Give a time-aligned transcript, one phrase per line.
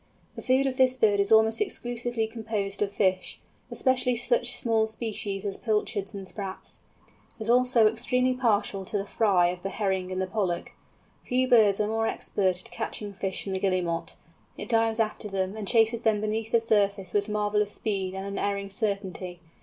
[0.35, 5.45] The food of this bird is almost exclusively composed of fish, especially such small species
[5.45, 6.79] as pilchards and sprats;
[7.37, 10.71] it is also extremely partial to the fry of the herring and the pollack.
[11.21, 14.15] Few birds are more expert at catching fish than the Guillemot;
[14.57, 18.71] it dives after them, and chases them beneath the surface with marvellous speed and unerring
[18.71, 19.39] certainty.